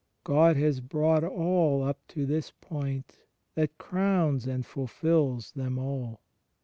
[0.23, 3.19] God has brought all up to this point
[3.53, 6.21] that crowns and fulfils them all.